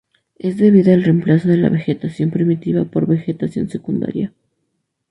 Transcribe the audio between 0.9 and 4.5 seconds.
al reemplazo de la vegetación primitiva por vegetación secundaria.